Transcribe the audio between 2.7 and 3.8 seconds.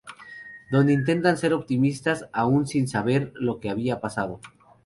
saber lo que